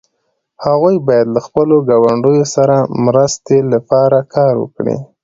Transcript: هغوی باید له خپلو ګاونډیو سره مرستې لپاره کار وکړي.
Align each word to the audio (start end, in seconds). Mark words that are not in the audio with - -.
هغوی 0.65 0.95
باید 1.07 1.27
له 1.35 1.39
خپلو 1.47 1.75
ګاونډیو 1.89 2.45
سره 2.55 2.75
مرستې 3.05 3.57
لپاره 3.73 4.17
کار 4.35 4.53
وکړي. 4.63 4.95